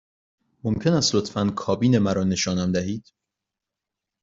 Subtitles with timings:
[0.63, 3.13] ممکن است لطفاً کابین مرا نشانم دهید؟